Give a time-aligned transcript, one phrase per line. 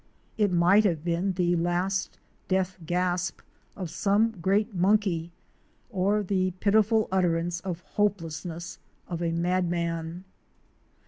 [0.35, 2.17] It might have been the last
[2.47, 3.39] death gasp
[3.75, 5.31] of some great monkey,
[5.91, 10.23] or the pitiful utterance of hopelessness of a madman.